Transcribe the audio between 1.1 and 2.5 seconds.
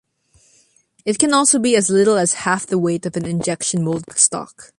can also be as little as